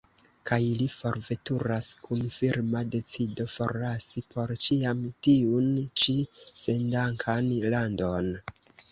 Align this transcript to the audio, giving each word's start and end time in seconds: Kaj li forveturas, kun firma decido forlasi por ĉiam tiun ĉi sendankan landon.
Kaj 0.49 0.57
li 0.77 0.85
forveturas, 0.91 1.89
kun 2.05 2.23
firma 2.35 2.79
decido 2.95 3.45
forlasi 3.55 4.23
por 4.31 4.53
ĉiam 4.67 5.03
tiun 5.27 5.67
ĉi 6.01 6.15
sendankan 6.63 7.51
landon. 7.75 8.33